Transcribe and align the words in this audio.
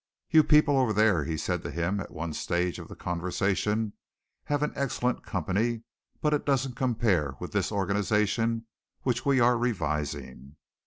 "You 0.31 0.43
people 0.43 0.79
over 0.79 0.93
there," 0.93 1.25
he 1.25 1.37
said 1.37 1.61
to 1.61 1.69
him 1.69 1.99
at 1.99 2.09
one 2.09 2.33
stage 2.33 2.79
of 2.79 2.87
the 2.87 2.95
conversation, 2.95 3.93
"have 4.45 4.63
an 4.63 4.73
excellent 4.75 5.23
company, 5.23 5.83
but 6.21 6.33
it 6.33 6.43
doesn't 6.43 6.73
compare 6.75 7.35
with 7.39 7.51
this 7.51 7.71
organization 7.71 8.65
which 9.03 9.27
we 9.27 9.39
are 9.39 9.55
revising. 9.59 10.55